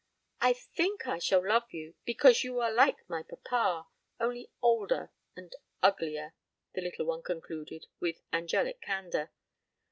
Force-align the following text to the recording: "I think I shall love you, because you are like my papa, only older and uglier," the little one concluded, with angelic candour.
"I 0.39 0.53
think 0.53 1.05
I 1.05 1.19
shall 1.19 1.47
love 1.47 1.71
you, 1.71 1.93
because 2.05 2.43
you 2.43 2.59
are 2.59 2.71
like 2.71 3.07
my 3.07 3.21
papa, 3.21 3.85
only 4.19 4.49
older 4.59 5.11
and 5.35 5.55
uglier," 5.83 6.33
the 6.73 6.81
little 6.81 7.05
one 7.05 7.21
concluded, 7.21 7.85
with 7.99 8.19
angelic 8.33 8.81
candour. 8.81 9.29